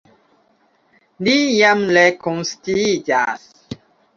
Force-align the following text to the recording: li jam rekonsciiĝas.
li 1.27 1.35
jam 1.59 1.83
rekonsciiĝas. 1.99 3.45